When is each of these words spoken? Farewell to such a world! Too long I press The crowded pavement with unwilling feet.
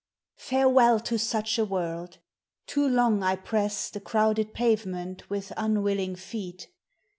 Farewell 0.39 0.99
to 1.01 1.19
such 1.19 1.59
a 1.59 1.63
world! 1.63 2.17
Too 2.65 2.87
long 2.87 3.21
I 3.21 3.35
press 3.35 3.87
The 3.91 3.99
crowded 4.01 4.51
pavement 4.51 5.29
with 5.29 5.53
unwilling 5.55 6.15
feet. 6.15 6.69